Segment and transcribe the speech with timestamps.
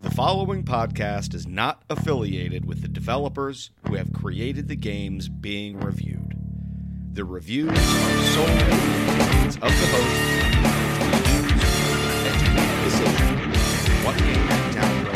[0.00, 5.80] The following podcast is not affiliated with the developers who have created the games being
[5.80, 6.34] reviewed.
[7.12, 10.20] The reviews are solely opinions of the host
[10.52, 11.62] and use
[12.26, 15.15] educated decision what game to download.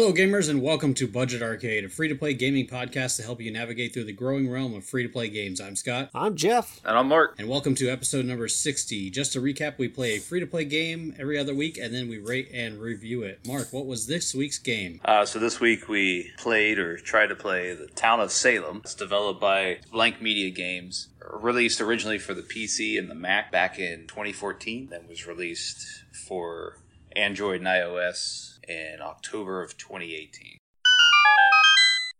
[0.00, 3.38] Hello, gamers, and welcome to Budget Arcade, a free to play gaming podcast to help
[3.38, 5.60] you navigate through the growing realm of free to play games.
[5.60, 6.08] I'm Scott.
[6.14, 6.80] I'm Jeff.
[6.86, 7.34] And I'm Mark.
[7.38, 9.10] And welcome to episode number 60.
[9.10, 12.08] Just to recap, we play a free to play game every other week and then
[12.08, 13.40] we rate and review it.
[13.46, 15.02] Mark, what was this week's game?
[15.04, 18.80] Uh, so this week we played or tried to play The Town of Salem.
[18.82, 21.08] It's developed by Blank Media Games.
[21.30, 26.78] Released originally for the PC and the Mac back in 2014, then was released for
[27.16, 30.58] Android and iOS in October of 2018.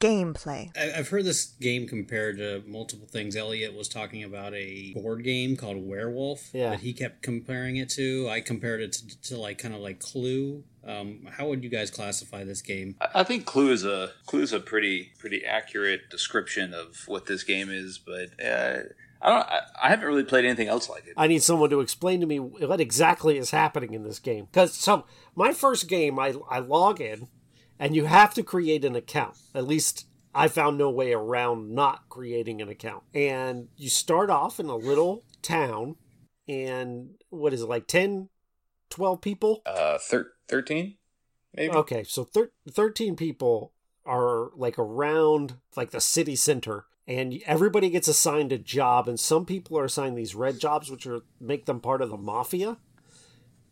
[0.01, 0.71] Gameplay.
[0.79, 3.37] I- I've heard this game compared to multiple things.
[3.37, 6.71] Elliot was talking about a board game called Werewolf Yeah.
[6.71, 8.27] that he kept comparing it to.
[8.31, 10.65] I compared it to, to like kind of like Clue.
[10.83, 12.97] Um, how would you guys classify this game?
[12.99, 17.27] I I think Clue is a Clue is a pretty pretty accurate description of what
[17.27, 18.85] this game is, but uh,
[19.23, 19.47] I don't.
[19.47, 21.15] I, I haven't really played anything else like it.
[21.17, 24.47] I need someone to explain to me what exactly is happening in this game.
[24.51, 25.05] Because so
[25.35, 27.29] my first game, I I log in,
[27.79, 29.37] and you have to create an account.
[29.55, 33.03] At least I found no way around not creating an account.
[33.13, 35.97] And you start off in a little town,
[36.49, 38.29] and what is it like 10,
[38.91, 39.63] 12 people?
[39.67, 40.97] Uh, thir- thirteen,
[41.55, 41.75] maybe.
[41.75, 43.73] Okay, so thir- 13 people
[44.07, 49.45] are like around like the city center and everybody gets assigned a job and some
[49.45, 52.77] people are assigned these red jobs which are make them part of the mafia.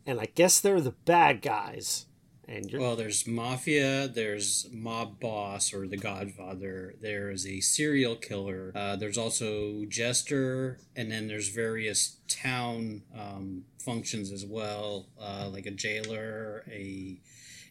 [0.04, 2.06] And I guess they're the bad guys.
[2.48, 8.16] And you're Well, there's Mafia, there's Mob Boss or The Godfather, there is a serial
[8.16, 15.50] killer, uh, there's also Jester, and then there's various town um, functions as well, uh,
[15.53, 17.21] like a jailer, a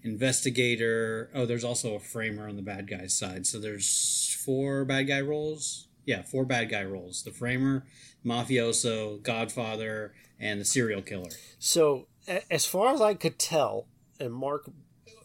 [0.03, 1.29] investigator.
[1.33, 3.45] Oh, there's also a framer on the bad guy's side.
[3.45, 3.85] So there's
[4.47, 5.89] four bad guy roles.
[6.05, 7.85] Yeah, four bad guy roles: the framer,
[8.25, 11.29] mafioso, Godfather, and the serial killer.
[11.59, 12.07] so
[12.49, 13.87] as far as I could tell,
[14.19, 14.69] and Mark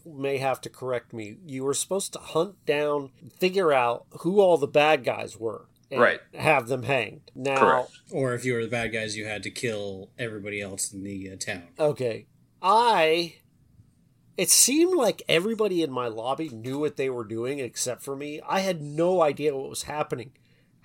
[0.05, 4.59] may have to correct me, you were supposed to hunt down, figure out who all
[4.59, 5.69] the bad guys were.
[5.91, 6.21] And Right.
[6.35, 7.31] Have them hanged.
[7.35, 7.91] Now, Correct.
[8.11, 11.31] Or if you were the bad guys, you had to kill everybody else in the
[11.31, 11.69] uh, town.
[11.79, 12.27] Okay.
[12.63, 13.37] I.
[14.37, 18.41] It seemed like everybody in my lobby knew what they were doing except for me.
[18.49, 20.33] I had no idea what was happening.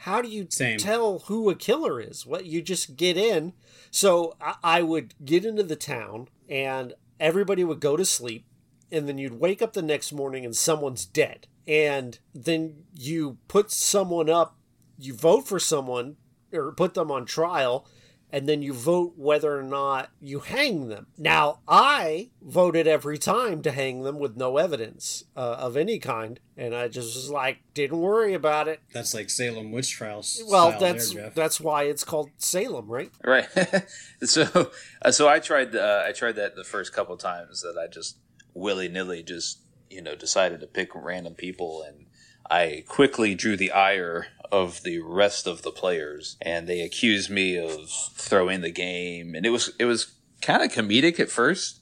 [0.02, 0.78] How do you Same.
[0.78, 2.26] tell who a killer is?
[2.26, 3.54] What you just get in.
[3.90, 8.46] So I, I would get into the town and everybody would go to sleep
[8.92, 11.48] and then you'd wake up the next morning and someone's dead.
[11.68, 14.58] And then you put someone up,
[14.98, 16.18] you vote for someone
[16.54, 17.88] or put them on trial
[18.32, 21.08] and then you vote whether or not you hang them.
[21.18, 26.40] Now, I voted every time to hang them with no evidence uh, of any kind,
[26.58, 28.82] and I just was like, didn't worry about it.
[28.94, 30.42] That's like Salem witch trials.
[30.48, 33.12] Well, that's there, that's why it's called Salem, right?
[33.24, 33.48] Right.
[34.24, 34.72] so,
[35.02, 35.76] uh, so I tried.
[35.76, 38.18] Uh, I tried that the first couple times that I just
[38.54, 39.60] willy nilly just
[39.90, 42.07] you know decided to pick random people, and
[42.50, 47.58] I quickly drew the ire of the rest of the players, and they accused me
[47.58, 51.82] of throwing the game, and it was it was kind of comedic at first.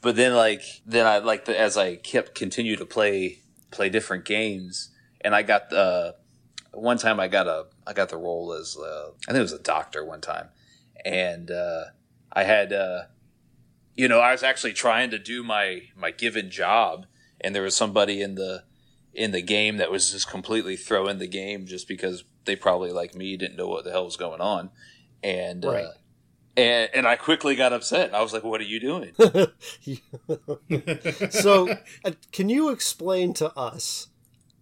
[0.00, 4.24] but then like then I like the, as I kept continue to play play different
[4.24, 6.14] games, and I got the
[6.72, 9.52] one time I got a I got the role as uh, I think it was
[9.52, 10.48] a doctor one time,
[11.04, 11.84] and uh,
[12.32, 13.02] I had uh,
[13.96, 17.06] you know I was actually trying to do my my given job,
[17.40, 18.62] and there was somebody in the
[19.16, 23.14] in the game that was just completely throwing the game just because they probably like
[23.14, 24.70] me didn't know what the hell was going on,
[25.22, 25.84] and Right.
[25.84, 25.92] uh,
[26.56, 28.14] and and I quickly got upset.
[28.14, 29.12] I was like, "What are you doing?"
[31.30, 31.68] so,
[32.04, 34.08] uh, can you explain to us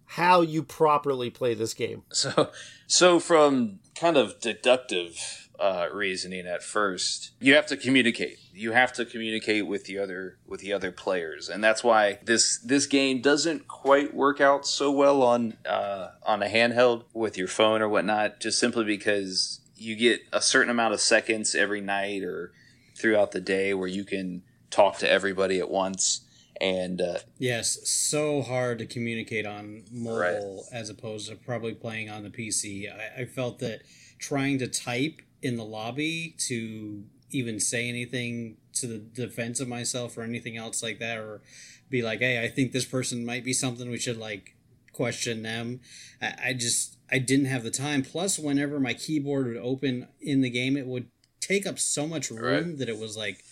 [0.05, 2.03] how you properly play this game?
[2.11, 2.51] So,
[2.87, 8.37] so from kind of deductive uh, reasoning at first, you have to communicate.
[8.53, 12.57] You have to communicate with the other with the other players, and that's why this
[12.59, 17.47] this game doesn't quite work out so well on uh, on a handheld with your
[17.47, 18.39] phone or whatnot.
[18.39, 22.53] Just simply because you get a certain amount of seconds every night or
[22.97, 26.21] throughout the day where you can talk to everybody at once.
[26.61, 30.63] And uh, Yes, so hard to communicate on mobile Right.
[30.71, 32.87] as opposed to probably playing on the PC.
[32.89, 33.81] I, I felt that
[34.19, 40.17] trying to type in the lobby to even say anything to the defense of myself
[40.17, 41.41] or anything else like that, or
[41.89, 44.55] be like, hey, I think this person might be something we should like
[44.91, 45.79] question them.
[46.21, 48.01] I, I just I didn't have the time.
[48.03, 51.07] Plus, whenever my keyboard would open in the game, it would
[51.41, 52.77] take up so much room Right.
[52.79, 53.43] that it was like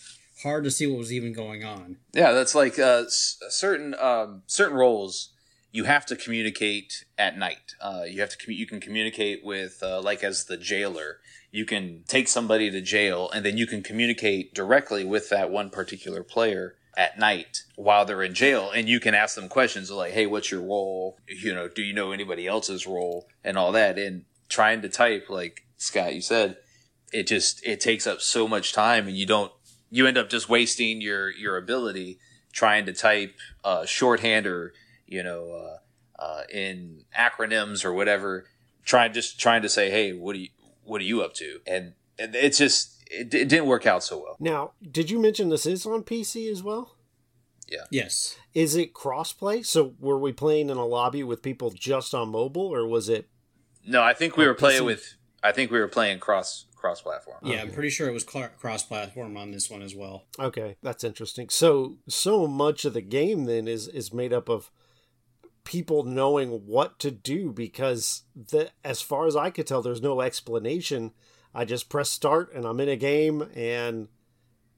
[0.41, 1.97] hard to see what was even going on.
[2.13, 5.29] Yeah, that's like uh, s- certain um, certain roles.
[5.73, 7.73] You have to communicate at night.
[7.81, 11.17] Uh, you have to commu- you can communicate with uh, like as the jailer.
[11.51, 15.71] You can take somebody to jail, and then you can communicate directly with that one
[15.71, 20.13] particular player at night while they're in jail, and you can ask them questions like,
[20.13, 21.17] "Hey, what's your role?
[21.27, 23.97] You know, do you know anybody else's role?" and all that.
[23.97, 26.57] And trying to type, like Scott, you said,
[27.11, 29.51] it just it takes up so much time, and you don't
[29.89, 32.19] you end up just wasting your your ability
[32.53, 34.73] trying to type uh, shorthand or
[35.05, 38.45] you know uh, uh, in acronyms or whatever
[38.85, 40.49] trying just trying to say hey what are you
[40.83, 44.17] what are you up to and, and it's just it, it didn't work out so
[44.21, 46.95] well Now, did you mention this is on PC as well?
[47.69, 47.85] Yeah.
[47.91, 48.37] Yes.
[48.53, 49.65] Is it crossplay?
[49.65, 53.29] So, were we playing in a lobby with people just on mobile, or was it?
[53.85, 54.85] no i think we On were playing PC.
[54.85, 58.23] with i think we were playing cross cross platform Yeah, I'm pretty sure it was
[58.25, 60.25] cross platform on this one as well.
[60.37, 61.47] Okay, that's interesting.
[61.49, 64.69] So, so much of the game then is is made up of
[65.63, 70.21] people knowing what to do because the as far as I could tell, there's no
[70.21, 71.11] explanation.
[71.53, 74.07] I just press start and I'm in a game and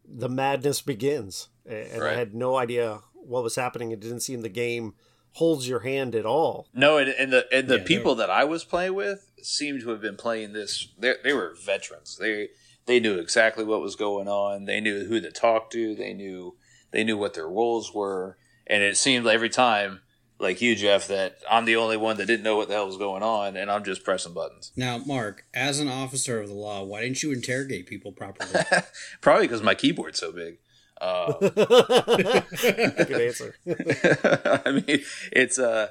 [0.07, 1.49] the madness begins.
[1.67, 3.91] A- And I had no idea what was happening.
[3.91, 4.93] It didn't seem the game
[5.33, 6.67] holds your hand at all.
[6.73, 9.89] No, and, and the and the Yeah, people that I was playing with seemed to
[9.89, 10.89] have been playing this.
[10.97, 12.17] They they were veterans.
[12.17, 12.49] They
[12.85, 14.65] they knew exactly what was going on.
[14.65, 15.95] They knew who to talk to.
[15.95, 16.55] They knew
[16.91, 18.37] they knew what their roles were.
[18.67, 20.01] And it seemed every time,
[20.39, 22.97] like you, Jeff, that I'm the only one that didn't know what the hell was
[22.97, 24.71] going on, and I'm just pressing buttons.
[24.75, 28.63] Now, Mark, as an officer of the law, why didn't you interrogate people properly?
[29.21, 30.57] Probably because my keyboard's so big.
[30.99, 33.55] Uh, Good answer.
[34.65, 35.01] I mean,
[35.31, 35.89] it's uh,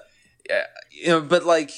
[0.48, 1.70] yeah, you know, but like,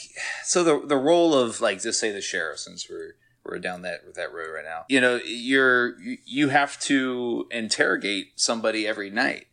[0.45, 3.15] so the the role of like, just say the sheriff, since we're
[3.45, 4.85] we're down that with that road right now.
[4.89, 9.47] You know, you're you have to interrogate somebody every night,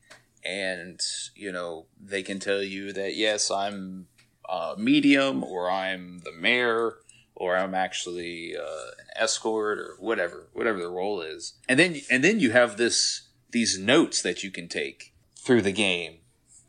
[0.46, 1.00] and
[1.36, 4.08] you know they can tell you that yes, I'm
[4.48, 6.98] uh, medium, or I'm the mayor.
[7.36, 8.62] Or I'm actually uh,
[9.00, 13.24] an escort, or whatever, whatever the role is, and then and then you have this
[13.52, 16.20] these notes that you can take through the game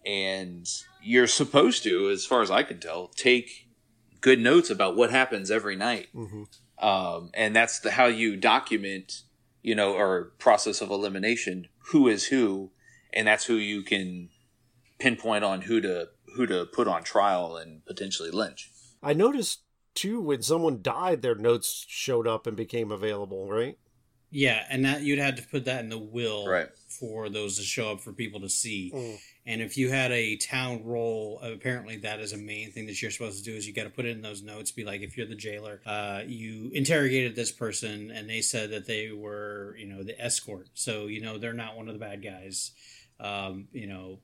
[0.06, 0.66] and
[1.02, 3.68] you're supposed to, as far as I can tell, take
[4.22, 6.46] good notes about what happens every night, Mhm.
[6.82, 9.22] um, and that's the, how you document,
[9.62, 12.70] you know, or process of elimination, who is who,
[13.14, 14.28] and that's who you can
[14.98, 18.70] pinpoint on who to who to put on trial and potentially lynch.
[19.02, 19.62] I noticed
[19.94, 23.50] too when someone died, their notes showed up and became available.
[23.50, 23.78] Right?
[24.34, 26.68] yeah, and that you'd have to put that in the will Right.
[26.88, 28.90] for those to show up for people to see.
[28.92, 29.18] Mm.
[29.46, 33.12] And if you had a town role, apparently that is a main thing that you're
[33.12, 34.72] supposed to do is you got to put it in those notes.
[34.72, 38.86] Be like, if you're the jailer, uh, you interrogated this person and they said that
[38.86, 40.66] they were, you know, the escort.
[40.74, 42.72] So you know they're not one of the bad guys.
[43.20, 44.18] Um, you know,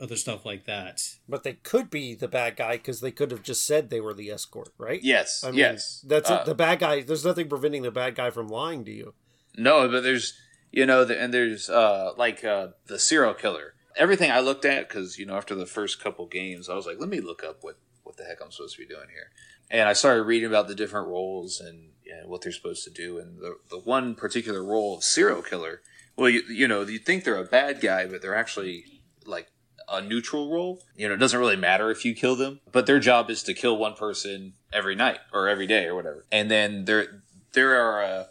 [0.00, 1.02] other stuff like that.
[1.28, 4.14] But they could be the bad guy because they could have just said they were
[4.14, 5.00] the escort, right?
[5.02, 6.46] Yes, I mean, yes, That's Uh, it.
[6.46, 7.02] The bad guy.
[7.02, 9.14] There's nothing preventing the bad guy from lying to you.
[9.56, 10.38] No, but there's
[10.72, 13.74] you know, the, and there's uh like uh the serial killer.
[13.96, 16.98] Everything I looked at because you know after the first couple games, I was like,
[16.98, 19.30] let me look up what what the heck I'm supposed to be doing here.
[19.70, 23.18] And I started reading about the different roles and, and what they're supposed to do.
[23.18, 25.82] And the the one particular role of serial killer
[26.20, 28.84] Well, you, you know, you think they're a bad guy, but they're actually
[29.24, 29.46] like
[29.88, 30.82] a neutral role.
[30.94, 33.54] You know, it doesn't really matter if you kill them, but their job is to
[33.54, 36.26] kill one person every night or every day or whatever.
[36.30, 37.22] And then there
[37.54, 38.24] there are uh,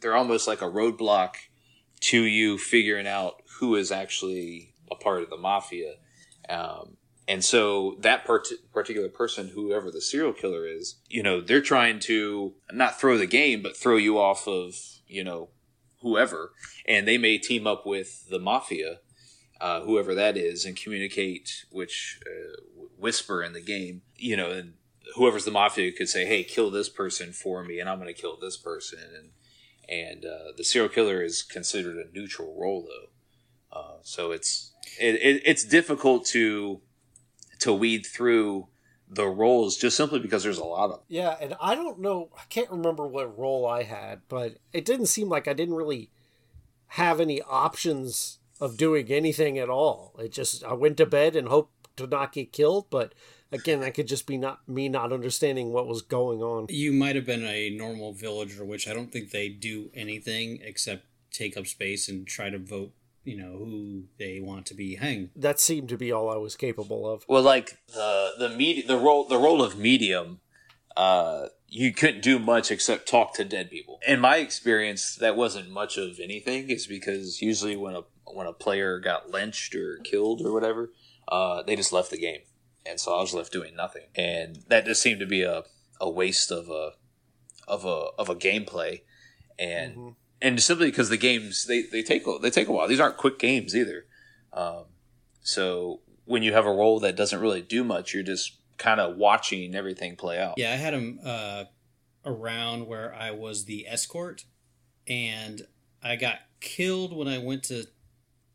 [0.00, 1.34] they're almost like a roadblock
[2.00, 5.96] to you figuring out who is actually a part of the mafia.
[6.48, 6.96] Um,
[7.28, 12.00] and so that part- particular person, whoever the serial killer is, you know, they're trying
[12.00, 14.74] to not throw the game, but throw you off of,
[15.06, 15.50] you know,
[16.02, 16.52] whoever.
[16.86, 18.98] And they may team up with the mafia,
[19.60, 24.74] uh, whoever that is, and communicate, which uh, whisper in the game, you know, and
[25.16, 28.20] whoever's the mafia could say, "Hey, kill this person for me, and I'm going to
[28.20, 29.30] kill this person." And
[29.88, 33.78] and uh, the serial killer is considered a neutral role, though.
[33.78, 36.80] Uh, so it's it, it, it's difficult to
[37.60, 38.68] to weed through
[39.14, 41.00] the roles just simply because there's a lot of them.
[41.08, 45.06] Yeah, and I don't know, I can't remember what role I had, but it didn't
[45.06, 46.10] seem like I didn't really
[46.88, 50.14] have any options of doing anything at all.
[50.18, 53.12] It just I went to bed and hoped to not get killed, but
[53.50, 56.66] again, that could just be not me not understanding what was going on.
[56.70, 61.04] You might have been a normal villager, which I don't think they do anything except
[61.30, 62.92] take up space and try to vote
[63.24, 65.30] you know who they want to be hanged.
[65.36, 67.24] That seemed to be all I was capable of.
[67.28, 70.40] Well, like the the med- the role the role of medium,
[70.96, 74.00] uh, you couldn't do much except talk to dead people.
[74.06, 76.70] In my experience, that wasn't much of anything.
[76.70, 80.92] Is because usually when a when a player got lynched or killed or whatever,
[81.28, 82.40] uh, they just left the game,
[82.84, 85.64] and so I was left doing nothing, and that just seemed to be a
[86.00, 86.92] a waste of a
[87.68, 89.02] of a of a gameplay,
[89.58, 89.92] and.
[89.92, 90.08] Mm-hmm
[90.42, 92.88] and simply because the games they, they take they take a while.
[92.88, 94.04] These aren't quick games either.
[94.52, 94.84] Um,
[95.40, 99.16] so when you have a role that doesn't really do much, you're just kind of
[99.16, 100.54] watching everything play out.
[100.56, 101.64] Yeah, I had him uh,
[102.26, 104.44] around where I was the escort,
[105.06, 105.62] and
[106.02, 107.86] I got killed when I went to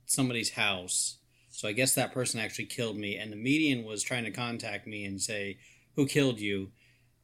[0.05, 1.17] somebody's house.
[1.49, 4.85] So I guess that person actually killed me, and the medium was trying to contact
[4.85, 5.57] me and say,
[5.95, 6.71] "Who killed you?"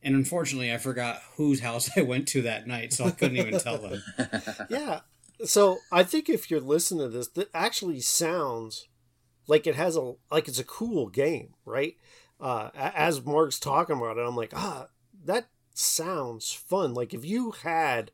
[0.04, 3.60] And unfortunately, I forgot whose house I went to that night, so I couldn't even
[3.60, 4.04] tell them.
[4.70, 5.02] yeah.
[5.46, 8.88] So I think if you're listening to this, that actually sounds
[9.48, 11.96] like it has a like it's a cool game, right?
[12.40, 14.88] Uh, as Mark's talking about it, I'm like, ah,
[15.26, 16.94] that sounds fun.
[16.94, 18.12] Like if you had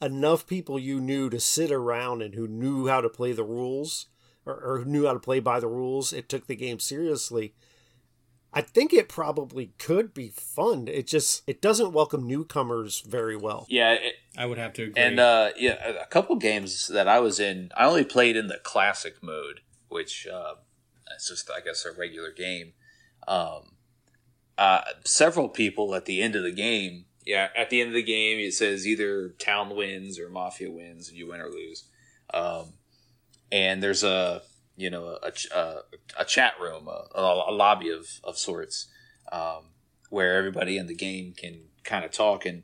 [0.00, 4.06] enough people you knew to sit around and who knew how to play the rules
[4.46, 7.54] or, or knew how to play by the rules, it took the game seriously
[8.52, 10.88] I think it probably could be fun.
[10.88, 13.66] It just it doesn't welcome newcomers very well.
[13.68, 15.02] Yeah, it, I would have to agree.
[15.02, 18.58] And uh, yeah, a couple games that I was in, I only played in the
[18.62, 20.54] classic mode, which uh,
[21.14, 22.72] it's just I guess a regular game.
[23.28, 23.76] Um,
[24.58, 28.02] uh, several people at the end of the game, yeah, at the end of the
[28.02, 31.84] game, it says either town wins or mafia wins, and you win or lose.
[32.34, 32.74] Um,
[33.52, 34.42] and there's a
[34.80, 35.82] you know, a, a,
[36.20, 38.88] a chat room, a, a, lobby of, of sorts,
[39.30, 39.74] um,
[40.08, 42.46] where everybody in the game can kind of talk.
[42.46, 42.62] And,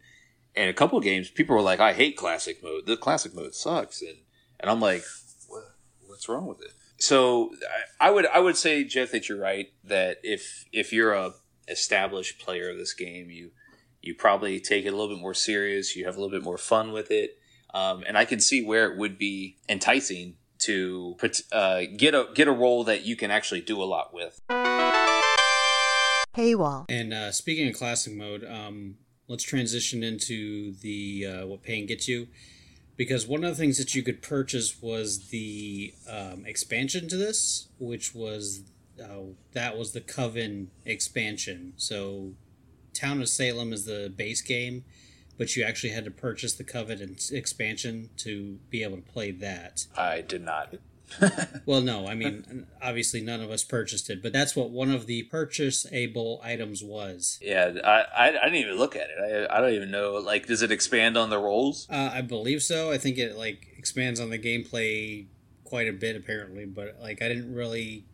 [0.54, 2.87] and a couple of games, people were like, I hate classic mode.
[2.87, 4.00] The classic mode sucks.
[4.00, 4.16] And,
[4.58, 5.04] and I'm like,
[5.46, 5.64] what,
[6.06, 6.73] what's wrong with it?
[6.99, 7.50] So
[8.00, 9.66] I, I would, I would say, Jeff, that you're right.
[9.85, 11.35] That if, if you're a
[11.68, 13.50] established player of this game, you,
[14.00, 15.94] you probably take it a little bit more serious.
[15.94, 17.38] You have a little bit more fun with it.
[17.75, 21.16] Um, and I can see where it would be enticing to
[21.52, 24.40] uh, get a get a role that you can actually do a lot with.
[26.36, 26.84] Paywall.
[26.88, 28.96] And uh, speaking of classic mode, um,
[29.28, 32.28] let's transition into the uh, what paying gets you,
[32.96, 37.68] because one of the things that you could purchase was the um, expansion to this,
[37.78, 38.62] which was
[39.02, 41.72] uh, that was the Coven expansion.
[41.76, 42.32] So,
[42.92, 44.84] Town of Salem is the base game
[45.38, 49.87] but you actually had to purchase the Covenant expansion to be able to play that.
[49.97, 50.75] I did not.
[51.66, 55.07] well, no, I mean, obviously none of us purchased it, but that's what one of
[55.07, 57.38] the purchasable items was.
[57.40, 59.49] Yeah, I, I, I didn't even look at it.
[59.50, 60.14] I, I don't even know.
[60.14, 61.87] Like, does it expand on the roles?
[61.90, 62.90] Uh, I believe so.
[62.90, 65.26] I think it like expands on the gameplay
[65.64, 66.64] quite a bit, apparently.
[66.66, 68.05] But like, I didn't really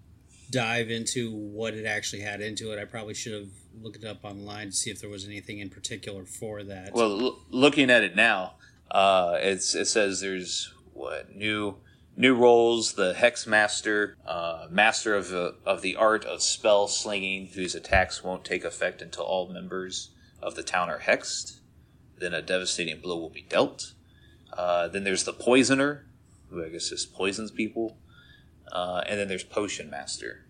[0.50, 2.78] dive into what it actually had into it.
[2.78, 3.48] I probably should have
[3.80, 6.92] look it up online to see if there was anything in particular for that.
[6.92, 8.54] Well, l- looking at it now,
[8.90, 11.76] uh, it says there's what new
[12.16, 17.46] new roles: the Hex Master, uh, Master of the of the art of spell slinging,
[17.46, 20.10] whose attacks won't take effect until all members
[20.42, 21.60] of the town are hexed.
[22.18, 23.94] Then a devastating blow will be dealt.
[24.52, 26.06] Uh, then there's the Poisoner,
[26.50, 27.96] who I guess just poisons people.
[28.70, 30.46] Uh, and then there's Potion Master,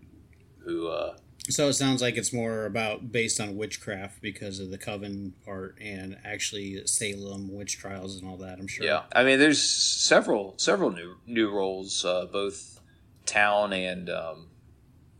[0.64, 1.16] who uh,
[1.48, 5.76] So it sounds like it's more about based on witchcraft because of the coven part
[5.80, 8.60] and actually Salem witch trials and all that.
[8.60, 8.86] I'm sure.
[8.86, 12.80] Yeah, I mean, there's several several new new roles, uh, both
[13.26, 14.46] town and um,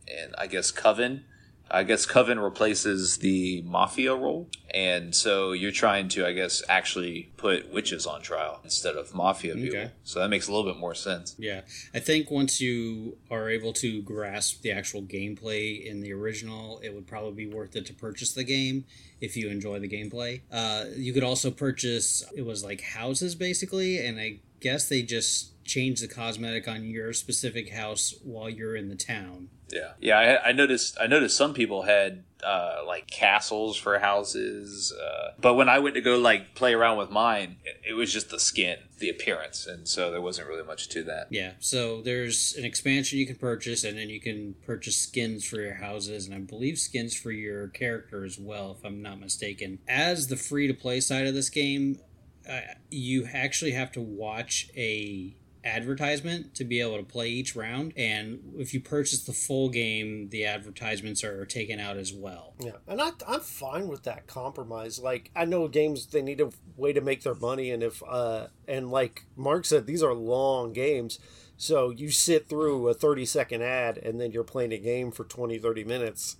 [0.07, 1.25] and I guess coven.
[1.73, 4.47] I guess Coven replaces the Mafia role.
[4.73, 9.55] And so you're trying to, I guess, actually put witches on trial instead of Mafia
[9.55, 9.79] people.
[9.79, 9.91] Okay.
[10.03, 11.35] So that makes a little bit more sense.
[11.37, 11.61] Yeah,
[11.93, 16.93] I think once you are able to grasp the actual gameplay in the original, it
[16.93, 18.85] would probably be worth it to purchase the game
[19.19, 20.41] if you enjoy the gameplay.
[20.51, 25.51] Uh, you could also purchase it was like houses basically, and I guess they just
[25.65, 29.49] change the cosmetic on your specific house while you're in the town.
[29.73, 30.39] Yeah, yeah.
[30.43, 30.97] I, I noticed.
[31.01, 35.95] I noticed some people had uh, like castles for houses, uh, but when I went
[35.95, 39.65] to go like play around with mine, it, it was just the skin, the appearance,
[39.65, 41.27] and so there wasn't really much to that.
[41.29, 45.57] Yeah, so there's an expansion you can purchase, and then you can purchase skins for
[45.57, 49.79] your houses, and I believe skins for your character as well, if I'm not mistaken.
[49.87, 51.99] As the free to play side of this game,
[52.47, 52.59] uh,
[52.91, 55.35] you actually have to watch a
[55.65, 60.29] advertisement to be able to play each round and if you purchase the full game
[60.29, 64.99] the advertisements are taken out as well Yeah, and I, I'm fine with that compromise.
[64.99, 68.47] Like, I know games they need a way to make their money, and if uh,
[68.67, 71.19] and like Mark said, these are long games,
[71.57, 75.23] so you sit through a 30 second ad, and then you're playing a game for
[75.23, 76.37] 20, 30 minutes.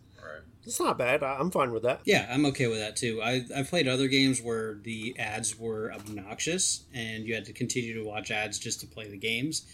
[0.64, 0.68] Right.
[0.68, 1.24] It's not bad.
[1.24, 2.02] I- I'm fine with that.
[2.06, 3.22] Yeah, I'm okay with that too.
[3.22, 7.94] I, I've played other games where the ads were obnoxious and you had to continue
[7.96, 9.66] to watch ads just to play the games.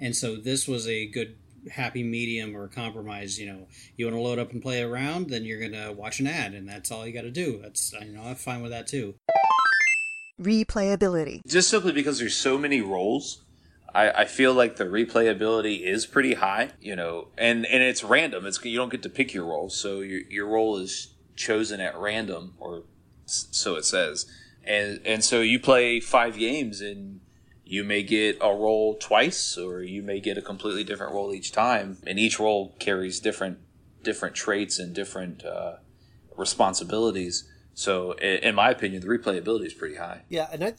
[0.00, 1.36] And so this was a good
[1.72, 3.38] happy medium or compromise.
[3.38, 3.66] You know,
[3.96, 6.54] you want to load up and play around, then you're going to watch an ad
[6.54, 7.58] and that's all you got to do.
[7.60, 9.14] That's, you know, I'm fine with that too.
[10.40, 11.40] Replayability.
[11.46, 13.42] Just simply because there's so many roles,
[13.94, 16.70] I, I feel like the replayability is pretty high.
[16.80, 18.46] You know, and and it's random.
[18.46, 21.96] It's you don't get to pick your role, so your your role is chosen at
[21.96, 22.84] random, or
[23.26, 24.26] so it says.
[24.64, 27.20] And and so you play five games, and
[27.64, 31.52] you may get a role twice, or you may get a completely different role each
[31.52, 33.58] time, and each role carries different
[34.02, 35.76] different traits and different uh,
[36.36, 37.48] responsibilities.
[37.74, 40.22] So, in my opinion, the replayability is pretty high.
[40.28, 40.74] Yeah, and I,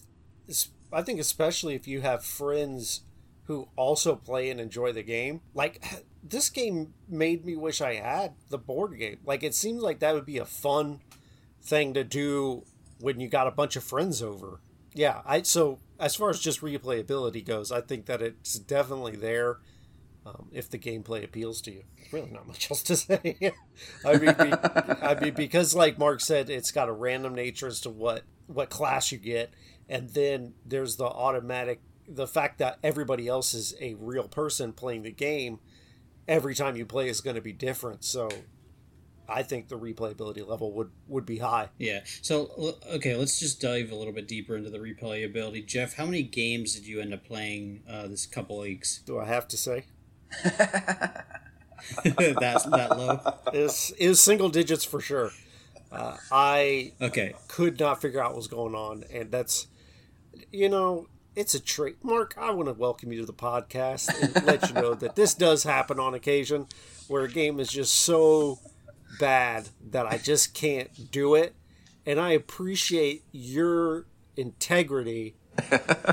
[0.91, 3.01] I think especially if you have friends
[3.49, 5.41] who also play and enjoy the game.
[5.55, 5.83] Like
[6.23, 9.17] this game made me wish I had the board game.
[9.25, 11.01] Like it seems like that would be a fun
[11.59, 12.63] thing to do
[13.01, 14.61] when you got a bunch of friends over.
[14.93, 19.57] Yeah, I so as far as just replayability goes, I think that it's definitely there.
[20.27, 23.35] Um, if the gameplay appeals to you, really not much else to say.
[24.05, 24.53] I mean, be,
[25.01, 28.69] I mean, because like Mark said, it's got a random nature as to what what
[28.69, 29.51] class you get,
[29.87, 35.03] and then there's the automatic, the fact that everybody else is a real person playing
[35.03, 35.59] the game.
[36.27, 38.29] Every time you play is going to be different, so
[39.27, 41.69] I think the replayability level would would be high.
[41.79, 42.01] Yeah.
[42.21, 45.65] So, okay, let's just dive a little bit deeper into the replayability.
[45.65, 49.01] Jeff, how many games did you end up playing uh, this couple weeks?
[49.05, 49.85] Do I have to say?
[52.03, 53.21] That's that low?
[53.53, 55.31] Is is single digits for sure.
[55.91, 57.33] Uh, I Okay.
[57.47, 59.67] could not figure out what was going on, and that's
[60.51, 61.07] you know
[61.39, 62.03] it's a trait.
[62.03, 65.33] Mark, I want to welcome you to the podcast and let you know that this
[65.33, 66.67] does happen on occasion,
[67.07, 68.59] where a game is just so
[69.21, 71.55] bad that I just can't do it,
[72.05, 75.35] and I appreciate your integrity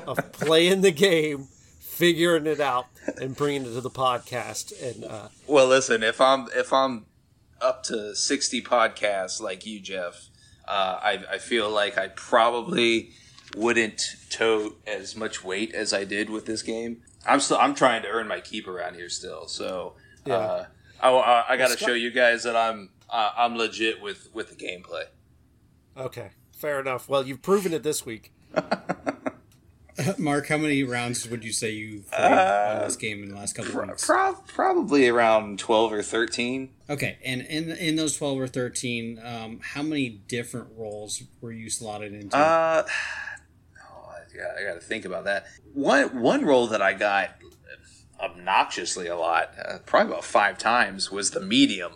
[0.06, 1.48] of playing the game,
[1.80, 2.86] figuring it out,
[3.20, 4.80] and bringing it to the podcast.
[4.80, 7.06] And uh, Well, listen, if I'm if I'm
[7.60, 10.28] up to sixty podcasts like you, Jeff,
[10.68, 13.10] uh, I, I feel like I probably
[13.56, 17.02] wouldn't tote as much weight as I did with this game.
[17.26, 19.94] I'm still I'm trying to earn my keep around here still, so
[20.30, 20.64] uh,
[21.00, 24.50] I, I, I got to show you guys that I'm uh, I'm legit with with
[24.50, 25.04] the gameplay.
[25.96, 27.08] okay, fair enough.
[27.08, 28.32] Well, you've proven it this week.
[30.18, 33.54] Mark, how many rounds would you say you've played on this game in the last
[33.54, 34.04] couple of weeks?
[34.06, 36.70] Pro- probably around twelve or thirteen.
[36.90, 41.70] Okay, and in in those twelve or thirteen, um, how many different roles were you
[41.70, 42.36] slotted into?
[42.36, 42.84] Uh,
[44.40, 45.46] I got, to think about that.
[45.74, 47.30] One one role that I got
[48.20, 51.92] obnoxiously a lot, uh, probably about five times, was the medium.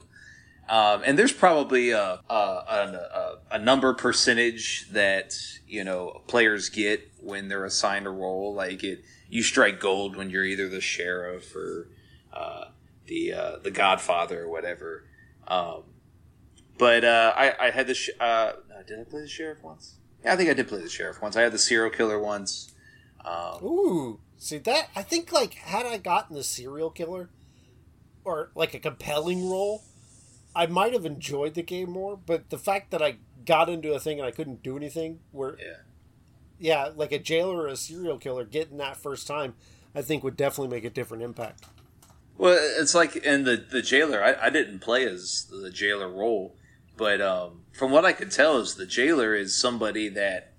[0.68, 5.34] Um, and there's probably a, a, a, a number percentage that
[5.66, 8.54] you know players get when they're assigned a role.
[8.54, 11.88] Like it, you strike gold when you're either the sheriff or
[12.32, 12.66] uh,
[13.06, 15.04] the uh, the Godfather or whatever.
[15.48, 15.82] Um,
[16.78, 18.52] but uh, I, I had the sh- uh,
[18.86, 19.96] did I play the sheriff once?
[20.24, 21.36] Yeah, I think I did play the sheriff once.
[21.36, 22.72] I had the serial killer once.
[23.24, 24.88] Um, Ooh, see that?
[24.96, 27.30] I think like had I gotten the serial killer
[28.24, 29.82] or like a compelling role,
[30.54, 34.00] I might have enjoyed the game more, but the fact that I got into a
[34.00, 35.76] thing and I couldn't do anything, where Yeah.
[36.58, 39.54] yeah, like a jailer or a serial killer getting that first time,
[39.94, 41.64] I think would definitely make a different impact.
[42.36, 44.22] Well, it's like in the the jailer.
[44.24, 46.56] I, I didn't play as the jailer role,
[47.00, 50.52] but um, from what I could tell, is the jailer is somebody that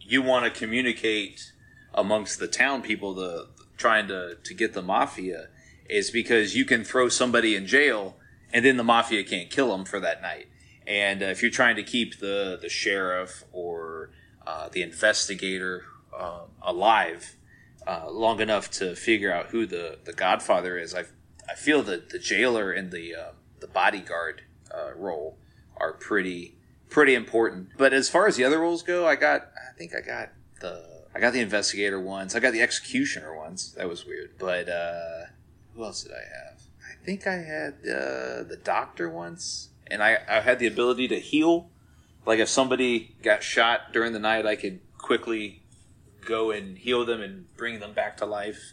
[0.00, 1.52] you want to communicate
[1.94, 5.50] amongst the town people, the trying to to get the mafia,
[5.88, 8.16] is because you can throw somebody in jail
[8.52, 10.48] and then the mafia can't kill them for that night.
[10.84, 14.10] And uh, if you're trying to keep the the sheriff or
[14.44, 17.36] uh, the investigator um alive,
[17.86, 20.92] uh, long enough to figure out who the, the Godfather is.
[20.92, 21.04] I
[21.48, 24.42] I feel that the jailer and the uh, the bodyguard
[24.74, 25.38] uh, role
[25.76, 26.56] are pretty
[26.90, 27.70] pretty important.
[27.76, 31.04] But as far as the other roles go, I got I think I got the
[31.14, 32.34] I got the investigator once.
[32.34, 33.70] I got the executioner once.
[33.72, 34.32] That was weird.
[34.38, 35.26] But uh,
[35.74, 36.60] who else did I have?
[36.80, 41.20] I think I had uh, the doctor once, and I, I had the ability to
[41.20, 41.68] heal.
[42.26, 45.62] Like if somebody got shot during the night, I could quickly
[46.24, 48.72] go and heal them and bring them back to life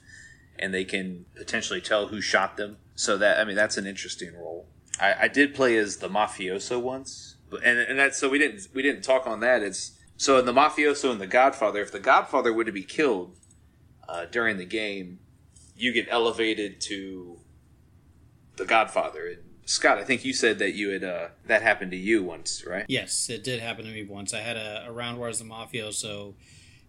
[0.58, 4.34] and they can potentially tell who shot them so that i mean that's an interesting
[4.36, 4.66] role
[5.00, 8.82] i, I did play as the mafioso once and, and that's so we didn't we
[8.82, 12.54] didn't talk on that it's so in the mafioso and the godfather if the godfather
[12.54, 13.36] were to be killed
[14.08, 15.20] uh, during the game
[15.76, 17.40] you get elevated to
[18.58, 21.98] the godfather and scott i think you said that you had uh, that happened to
[21.98, 24.34] you once right Yes, it did happen to me once.
[24.34, 26.34] I had a, a round where I was the mafioso.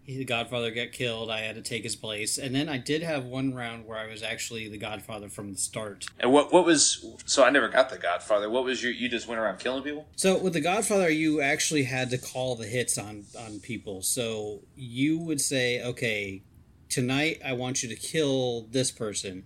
[0.05, 1.31] He, the Godfather got killed.
[1.31, 4.07] I had to take his place, and then I did have one round where I
[4.07, 6.07] was actually the Godfather from the start.
[6.19, 9.29] and what what was so i never got the godfather what was your you just
[9.29, 12.99] went around killing people So with the Godfather, you actually had to call the hits
[12.99, 14.03] on on people.
[14.03, 16.43] So you would say, okay,
[16.89, 19.45] tonight I want you to kill this person,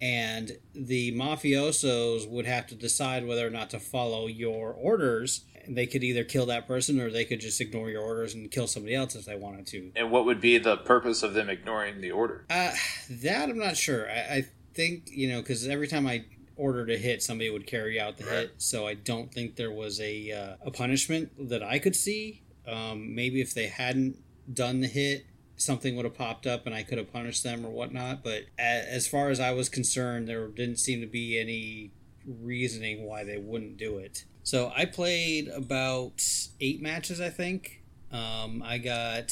[0.00, 5.44] and the mafiosos would have to decide whether or not to follow your orders.
[5.68, 8.66] They could either kill that person, or they could just ignore your orders and kill
[8.66, 9.92] somebody else if they wanted to.
[9.96, 12.44] And what would be the purpose of them ignoring the order?
[12.50, 12.72] Uh,
[13.10, 14.10] that I'm not sure.
[14.10, 16.24] I, I think you know because every time I
[16.56, 18.32] ordered a hit, somebody would carry out the Right.
[18.40, 18.54] hit.
[18.58, 22.42] So I don't think there was a uh, a punishment that I could see.
[22.66, 24.16] Um, maybe if they hadn't
[24.52, 25.26] done the hit,
[25.56, 28.22] something would have popped up and I could have punished them or whatnot.
[28.24, 31.92] But as far as I was concerned, there didn't seem to be any
[32.26, 34.24] reasoning why they wouldn't do it.
[34.48, 36.22] So I played about
[36.58, 37.82] eight matches, I think.
[38.10, 39.30] Um, I got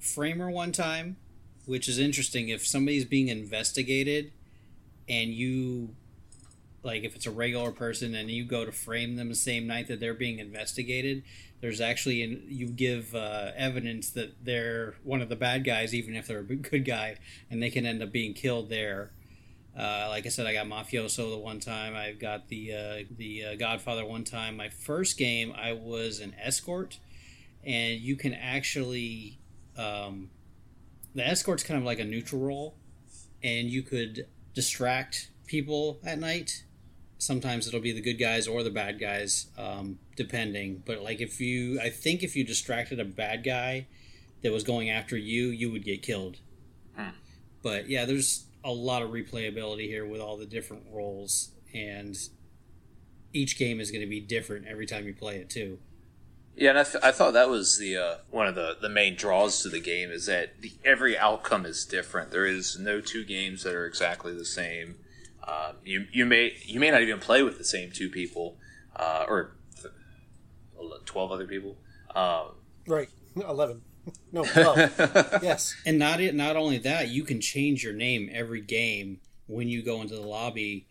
[0.00, 1.18] Framer one time,
[1.66, 2.48] which is interesting.
[2.48, 4.32] If somebody's being investigated
[5.06, 5.90] and you,
[6.82, 9.88] like, if it's a regular person and you go to frame them the same night
[9.88, 11.22] that they're being investigated,
[11.60, 16.16] there's actually, an, you give uh, evidence that they're one of the bad guys, even
[16.16, 17.18] if they're a good guy,
[17.50, 19.10] and they can end up being killed there.
[19.78, 21.94] Uh, like I said, I got Mafioso the one time.
[21.94, 24.56] I got the uh, the uh, Godfather one time.
[24.56, 26.98] My first game, I was an escort,
[27.64, 29.38] and you can actually
[29.76, 30.30] um,
[31.14, 32.76] the escort's kind of like a neutral role,
[33.42, 36.64] and you could distract people at night.
[37.18, 40.82] Sometimes it'll be the good guys or the bad guys, um, depending.
[40.86, 43.86] But like if you, I think if you distracted a bad guy
[44.42, 46.38] that was going after you, you would get killed.
[47.62, 52.16] But yeah, there's a lot of replayability here with all the different roles, and
[53.32, 55.78] each game is going to be different every time you play it too.
[56.56, 59.14] Yeah, and I, th- I thought that was the uh, one of the, the main
[59.16, 62.32] draws to the game is that the, every outcome is different.
[62.32, 64.96] There is no two games that are exactly the same.
[65.46, 68.58] Um, you you may you may not even play with the same two people,
[68.96, 69.94] uh, or th-
[71.06, 71.76] twelve other people.
[72.14, 73.08] Um, Right.
[73.36, 73.82] 11.
[74.32, 75.42] No, 12.
[75.42, 75.74] yes.
[75.84, 79.82] And not it, not only that, you can change your name every game when you
[79.82, 80.86] go into the lobby.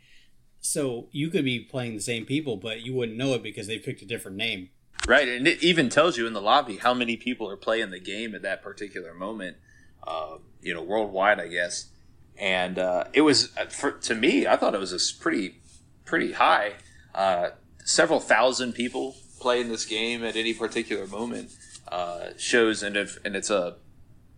[0.60, 3.80] So you could be playing the same people, but you wouldn't know it because they
[3.80, 4.69] picked a different name.
[5.08, 8.00] Right, and it even tells you in the lobby how many people are playing the
[8.00, 9.58] game at that particular moment.
[10.06, 11.89] Uh, you know, worldwide, I guess.
[12.38, 15.62] And uh, it was uh, for, to me, I thought it was a pretty,
[16.06, 16.74] pretty high.
[17.15, 17.52] Uh,
[17.86, 21.50] several thousand people playing this game at any particular moment
[21.91, 23.75] uh, shows, and if and it's a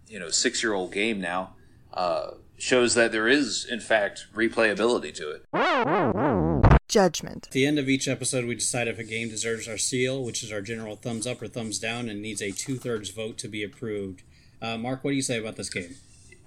[0.08, 1.54] you know six year old game now,
[1.94, 6.82] uh, shows that there is in fact replayability to it.
[6.88, 7.48] Judgment.
[7.48, 10.44] At the end of each episode, we decide if a game deserves our seal, which
[10.44, 13.48] is our general thumbs up or thumbs down, and needs a two thirds vote to
[13.48, 14.24] be approved.
[14.62, 15.96] Uh, Mark, what do you say about this game?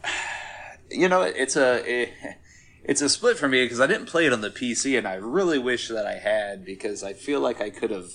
[0.91, 2.13] you know, it's a it,
[2.85, 5.15] it's a split for me because I didn't play it on the PC, and I
[5.15, 8.11] really wish that I had because I feel like I could have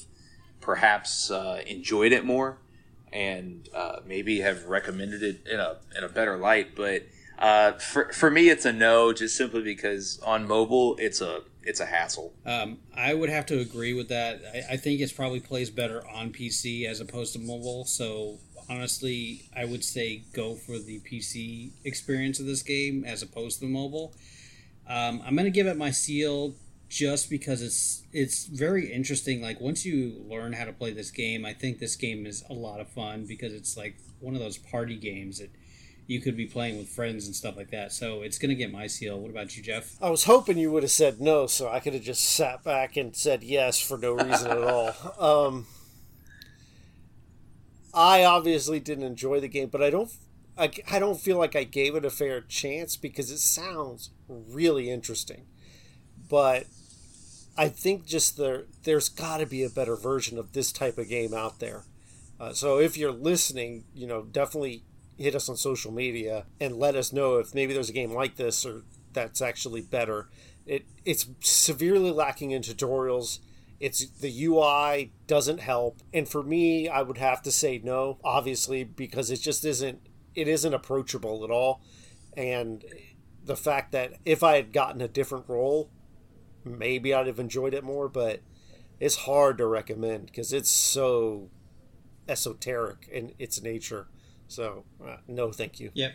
[0.62, 2.60] perhaps uh, enjoyed it more
[3.12, 6.76] and uh, maybe have recommended it in a in a better light.
[6.76, 7.04] But
[7.38, 11.80] uh, for for me, it's a no, just simply because on mobile, it's a it's
[11.80, 12.34] a hassle.
[12.46, 14.42] Um, I would have to agree with that.
[14.54, 17.86] I, I think it probably plays better on PC as opposed to mobile.
[17.86, 23.60] So honestly, I would say go for the PC experience of this game as opposed
[23.60, 24.14] to mobile.
[24.88, 26.56] Um, I'm gonna give it my seal
[26.90, 29.42] just because it's it's very interesting.
[29.42, 32.54] Like once you learn how to play this game, I think this game is a
[32.54, 35.52] lot of fun because it's like one of those party games that
[36.08, 37.92] you could be playing with friends and stuff like that.
[37.92, 39.20] So it's gonna get my seal.
[39.20, 39.96] What about you, Jeff?
[40.02, 42.98] I was hoping you would have said no, so I could have just sat back
[42.98, 44.94] and said yes for no reason at all.
[45.20, 45.68] Um,
[47.94, 50.12] I obviously didn't enjoy the game, but I don't.
[50.58, 54.90] I, I don't feel like I gave it a fair chance because it sounds really
[54.90, 55.46] interesting.
[56.30, 56.66] But
[57.60, 61.10] I think just there there's got to be a better version of this type of
[61.10, 61.84] game out there.
[62.40, 64.84] Uh, so if you're listening, you know, definitely
[65.18, 68.38] hit us on social media and let us know if maybe there's a game like
[68.38, 70.30] this or that's actually better.
[70.66, 73.40] It it's severely lacking in tutorials.
[73.82, 78.86] It's the UI doesn't help, and for me, I would have to say no, obviously,
[78.86, 80.00] because it just isn't
[80.34, 81.82] it isn't approachable at all.
[82.38, 82.86] And
[83.44, 85.90] the fact that if I had gotten a different role,
[86.64, 88.42] maybe I'd have enjoyed it more, but
[89.00, 91.50] it's hard to recommend because it's so
[92.28, 94.08] esoteric in its nature.
[94.48, 95.92] So, uh, no, thank you.
[95.94, 96.14] Yep.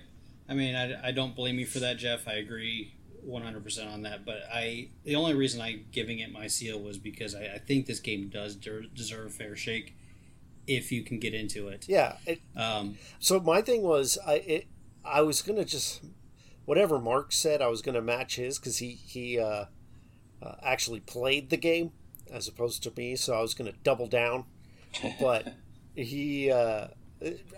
[0.49, 2.29] I mean, I, I don't blame you for that, Jeff.
[2.29, 2.95] I agree
[3.27, 4.25] 100% on that.
[4.25, 7.87] But I the only reason I giving it my seal was because I, I think
[7.87, 9.97] this game does de- deserve a fair shake
[10.67, 11.87] if you can get into it.
[11.89, 12.17] Yeah.
[12.27, 14.67] It, Um, so my thing was, I it,
[15.05, 16.03] I was gonna just
[16.65, 19.67] whatever Mark said, I was gonna match his because he he uh,
[20.45, 21.93] uh, actually played the game
[22.31, 24.45] as opposed to me, so I was gonna double down,
[25.21, 25.55] but
[25.95, 26.51] he.
[26.51, 26.89] Uh,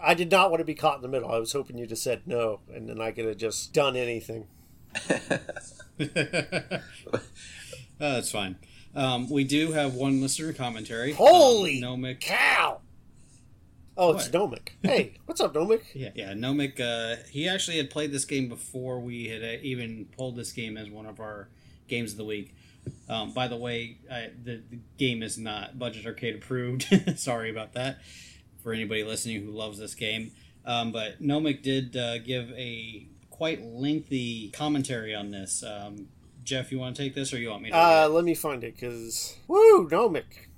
[0.00, 1.30] I did not want to be caught in the middle.
[1.30, 4.46] I was hoping you'd have said no, and then I could have just done anything.
[5.10, 6.78] uh,
[7.98, 8.56] that's fine.
[8.94, 11.12] Um, we do have one listener commentary.
[11.12, 12.20] Holy um, Nomic.
[12.20, 12.80] cow!
[13.96, 14.50] Oh, it's What?
[14.50, 14.68] Nomic.
[14.82, 15.82] Hey, what's up, Nomic?
[15.94, 16.32] Yeah, yeah.
[16.32, 16.80] Nomic.
[16.80, 20.76] Uh, he actually had played this game before we had uh, even pulled this game
[20.76, 21.48] as one of our
[21.88, 22.54] games of the week.
[23.08, 26.86] Um, by the way, I, the, the game is not budget arcade approved.
[27.18, 27.98] Sorry about that
[28.62, 30.32] for anybody listening who loves this game.
[30.64, 35.62] Um, but Nomic did uh, give a quite lengthy commentary on this.
[35.62, 36.08] Um,
[36.42, 37.76] Jeff, you want to take this, or you want me to?
[37.76, 40.48] Uh, let me find it because woo, Nomic.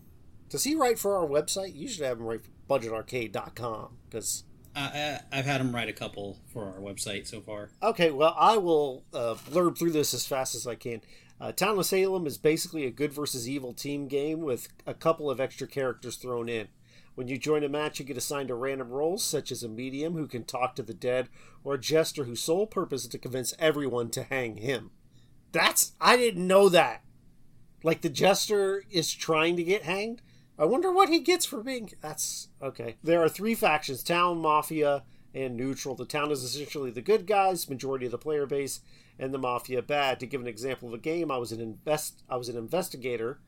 [0.49, 1.75] Does he write for our website?
[1.75, 6.39] You should have him write for budgetarcade.com because I, I've had him write a couple
[6.53, 7.71] for our website so far.
[7.83, 11.01] Okay, well, I will uh, blurb through this as fast as I can.
[11.41, 15.31] Uh, Town of Salem is basically a good versus evil team game with a couple
[15.31, 16.69] of extra characters thrown in.
[17.15, 20.15] When you join a match, you get assigned a random roles, such as a medium
[20.15, 21.29] who can talk to the dead,
[21.65, 24.91] or a jester whose sole purpose is to convince everyone to hang him.
[25.53, 25.93] That's.
[26.01, 27.03] I didn't know that.
[27.83, 30.23] Like the jester is trying to get hanged?
[30.59, 31.91] I wonder what he gets for being.
[32.01, 32.49] That's.
[32.63, 32.97] Okay.
[33.03, 35.95] There are three factions Town, Mafia, and Neutral.
[35.95, 38.81] The Town is essentially the good guys, majority of the player base,
[39.19, 40.21] and the Mafia bad.
[40.21, 42.23] To give an example of a game, I was an invest.
[42.29, 43.41] I was an investigator,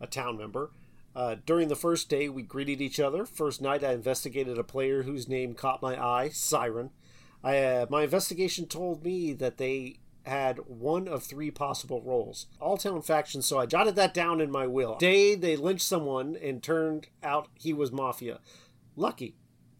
[0.00, 0.70] a town member.
[1.14, 3.24] Uh, during the first day, we greeted each other.
[3.24, 6.90] First night, I investigated a player whose name caught my eye, Siren.
[7.42, 12.46] I, uh, my investigation told me that they had one of three possible roles.
[12.60, 14.96] All town factions, so I jotted that down in my will.
[14.96, 18.40] Day, they lynched someone and turned out he was Mafia.
[18.96, 19.36] Lucky.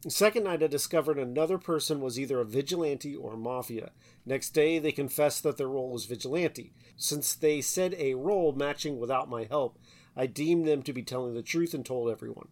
[0.08, 3.90] Second night, I discovered another person was either a vigilante or mafia.
[4.24, 6.72] Next day, they confessed that their role was vigilante.
[6.96, 9.80] Since they said a role matching without my help,
[10.14, 12.46] I deemed them to be telling the truth and told everyone.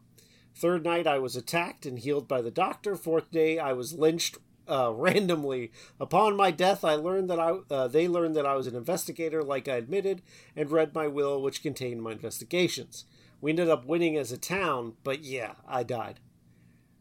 [0.53, 2.97] Third night, I was attacked and healed by the doctor.
[2.97, 4.39] Fourth day, I was lynched
[4.69, 5.71] uh, randomly.
[6.01, 9.45] Upon my death, I learned that I uh, they learned that I was an investigator,
[9.45, 10.23] like I admitted,
[10.57, 13.05] and read my will, which contained my investigations.
[13.41, 16.19] We ended up winning as a town, but yeah, I died.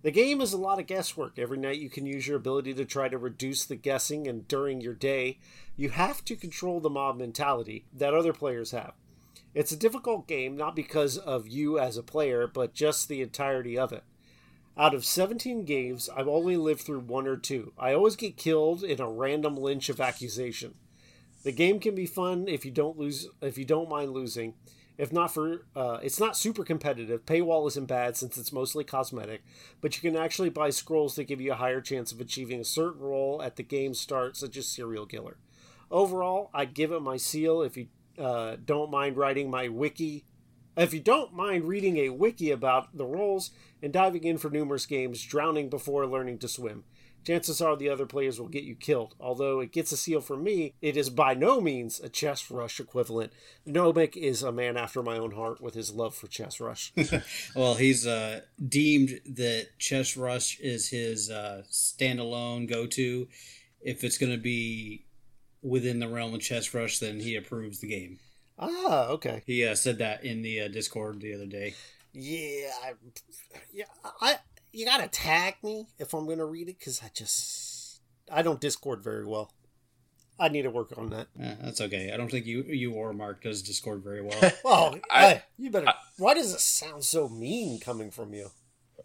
[0.04, 1.40] The game is a lot of guesswork.
[1.40, 4.82] Every night you can use your ability to try to reduce the guessing, and during
[4.82, 5.40] your day,
[5.78, 8.92] you have to control the mob mentality that other players have.
[9.54, 13.78] It's a difficult game, not because of you as a player, but just the entirety
[13.78, 14.04] of it.
[14.78, 17.72] Out of 17 games, I've only lived through one or two.
[17.80, 20.74] I always get killed in a random lynch of accusation.
[21.44, 24.56] The game can be fun if you don't lose if you don't mind losing.
[24.98, 27.26] If not for uh, it's not super competitive.
[27.26, 29.44] Paywall isn't bad since it's mostly cosmetic,
[29.82, 32.66] but you can actually buy scrolls that give you a higher chance of achieving a
[32.66, 35.38] certain role at the game's start, such as serial killer.
[35.90, 37.88] Overall, I'd give it my seal if you
[38.20, 40.26] uh, don't mind writing my wiki.
[40.78, 43.52] If you don't mind reading a wiki about the roles
[43.82, 46.84] and diving in for numerous games, drowning before learning to swim.
[47.24, 49.16] Chances are the other players will get you killed.
[49.20, 52.80] Although it gets a seal from me, it is by no means a chess rush
[52.80, 53.34] equivalent.
[53.68, 56.94] Nomic is a man after my own heart with his love for chess rush.
[57.56, 63.28] Well, he's uh, deemed that Chess Rush is his uh, standalone go to.
[63.82, 65.06] If it's going to be
[65.62, 68.20] within the realm of Chess Rush, then he approves the game.
[68.60, 69.44] ah, okay.
[69.46, 71.76] He uh, said that in the uh, Discord the other day.
[72.14, 72.94] Yeah, I,
[73.74, 73.86] yeah.
[74.22, 74.38] I
[74.74, 79.04] you gotta tag me if I'm gonna read it because I just I don't Discord
[79.04, 79.54] very well.
[80.40, 81.28] I need to work on that.
[81.36, 82.12] That's okay.
[82.12, 84.52] I don't think you you or Mark does Discord very well.
[84.66, 85.94] Well, I- I, you better.
[86.18, 88.50] why does it sound so mean coming from you?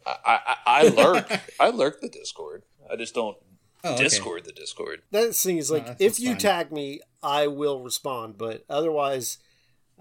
[0.07, 1.41] I, I, I lurk.
[1.61, 2.63] I lurk the Discord.
[2.91, 3.37] I just don't
[3.85, 4.03] Oh, okay.
[4.05, 5.03] Discord the Discord.
[5.13, 6.39] That thing is like, No, if you fine.
[6.39, 8.37] tag me, I will respond.
[8.37, 9.39] But otherwise,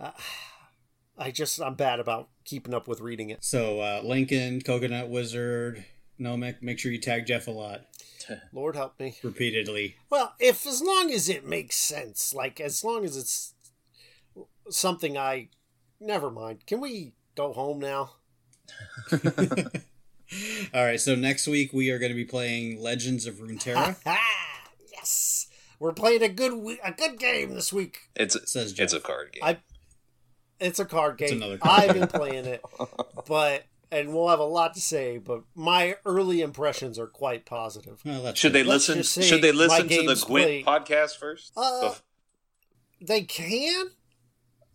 [0.02, 0.12] uh,
[1.18, 3.44] I just I'm bad about keeping up with reading it.
[3.44, 5.84] So uh, Lincoln, Coconut Wizard,
[6.20, 7.82] Nomic, make sure you tag Jeff a lot
[8.54, 9.16] Lord help me.
[9.24, 9.96] repeatedly.
[10.10, 13.54] Well, if as long as it makes sense, like as long as it's
[14.70, 15.50] something I,
[16.00, 16.66] never mind.
[16.68, 18.12] Can we go home now?
[20.74, 21.00] All right.
[21.00, 23.96] So next week we are going to be playing Legends of Runeterra.
[24.92, 25.48] yes,
[25.80, 28.10] we're playing a good we- a good game this week.
[28.16, 28.86] It's a, Says Jeff.
[28.86, 29.44] it's a card game.
[29.44, 29.60] I-
[30.60, 31.34] It's a card game.
[31.38, 32.62] another card I've been playing it,
[33.28, 35.18] but and we'll have a lot to say.
[35.18, 38.02] But my early impressions are quite positive.
[38.06, 38.70] Well, should they good.
[38.70, 39.24] Let's listen?
[39.24, 41.54] Should they listen to the Gwent played- podcast first?
[41.56, 41.94] Uh,
[43.00, 43.92] They can,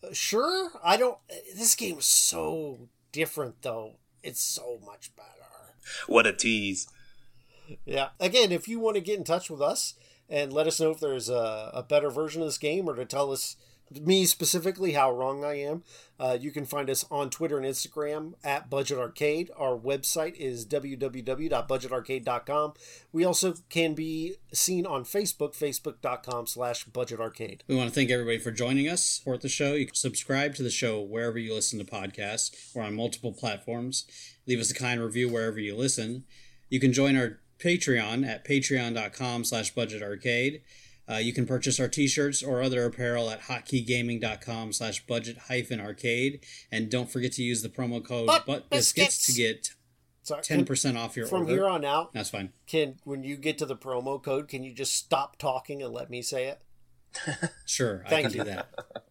[0.05, 0.71] Uh, sure.
[0.85, 1.19] I don't.
[1.57, 3.97] This game is so different, though.
[4.23, 5.29] It's so much better.
[6.07, 6.87] what a tease!
[7.85, 8.11] Yeah.
[8.21, 9.95] Again, if you want to get in touch with us
[10.29, 13.05] and let us know if there's a, a better version of this game or to
[13.05, 13.57] tell us,
[14.01, 15.83] me specifically, how wrong I am,
[16.19, 19.51] uh, you can find us on Twitter and Instagram at Budget Arcade.
[19.57, 22.75] Our website is www.budgetarcade.com.
[23.13, 27.65] We also can be seen on Facebook, facebook.com slash Budget Arcade.
[27.67, 29.75] We want to thank everybody for joining us, support the show.
[29.75, 32.75] You can subscribe to the show wherever you listen to podcasts.
[32.75, 34.07] We're on multiple platforms.
[34.47, 36.25] Leave us a kind review wherever you listen.
[36.69, 40.63] You can join our Patreon at patreon.com slash budgetarcade.
[41.13, 46.45] Uh, you can purchase our t-shirts or other apparel at hotkeygaming.com slash budget hyphen arcade.
[46.71, 49.27] And don't forget to use the promo code Butt butt biscuits biscuits.
[49.27, 49.75] to get
[50.23, 51.53] Sorry, 10% off your from order.
[51.53, 52.53] here on out, That's fine.
[52.67, 56.09] can when you get to the promo code, can you just stop talking and let
[56.11, 56.61] me say it?
[57.67, 58.39] Sure, I can you.
[58.39, 58.69] do that.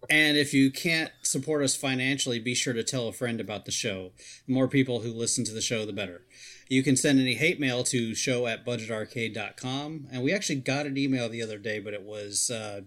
[0.10, 3.72] And if you can't support us financially, be sure to tell a friend about the
[3.72, 4.12] show.
[4.48, 6.24] The more people who listen to the show, the better.
[6.72, 10.08] You can send any hate mail to show at budgetarcade.com.
[10.10, 12.84] And we actually got an email the other day, but it was, uh,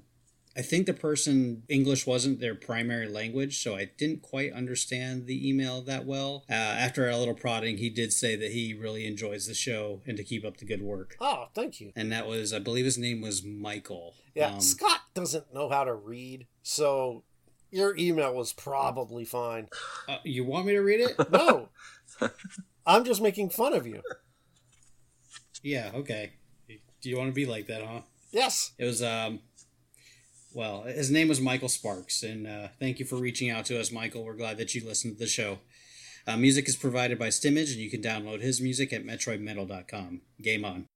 [0.57, 5.47] I think the person, English wasn't their primary language, so I didn't quite understand the
[5.47, 6.45] email that well.
[6.49, 10.17] Uh, after a little prodding, he did say that he really enjoys the show and
[10.17, 11.15] to keep up the good work.
[11.21, 11.93] Oh, thank you.
[11.95, 14.15] And that was, I believe his name was Michael.
[14.35, 17.25] Yeah, Um, Scott doesn't know how to read, so
[17.71, 19.69] your email was probably fine.
[20.09, 21.31] uh, you want me to read it?
[21.31, 21.69] No,
[22.87, 24.03] I'm just making fun of you.
[25.63, 26.33] Yeah, okay.
[26.69, 28.01] Do you want to be like that, huh?
[28.33, 28.73] Yes.
[28.79, 29.41] It was, um,
[30.55, 33.91] well, his name was Michael Sparks, and uh, thank you for reaching out to us,
[33.91, 34.25] Michael.
[34.25, 35.59] We're glad that you listened to the show.
[36.27, 40.23] Uh, music is provided by Stemage, and you can download his music at metroidmetal.com.
[40.43, 40.89] Game on.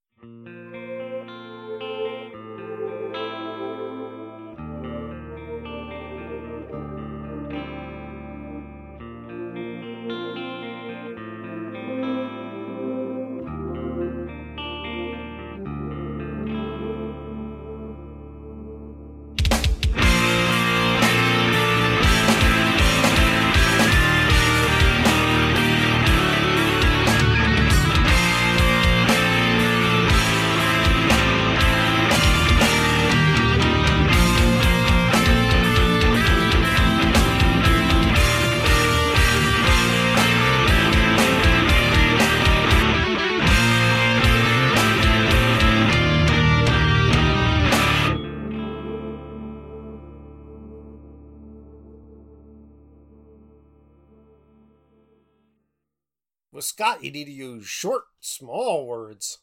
[57.09, 59.37] You need to use short, small words.